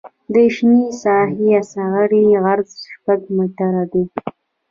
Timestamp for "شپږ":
2.91-3.19